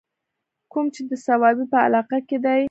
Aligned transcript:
کوم 0.71 0.85
چې 0.93 1.01
د 1.09 1.11
صوابۍ 1.25 1.65
پۀ 1.71 1.77
علاقه 1.87 2.17
کښې 2.27 2.37
دے 2.43 2.57